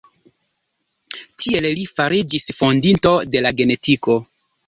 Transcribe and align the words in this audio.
Tiel 1.43 1.67
li 1.79 1.83
fariĝis 1.99 2.49
fondinto 2.61 3.13
de 3.35 3.45
la 3.47 3.55
genetiko. 3.61 4.19